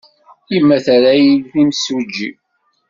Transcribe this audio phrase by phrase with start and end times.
[0.53, 2.29] Yemma terra-iyi d imsujji.